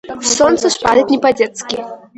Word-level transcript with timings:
Солнце 0.29 0.71
шпарит 0.71 1.11
не 1.11 1.19
по-детски! 1.19 1.77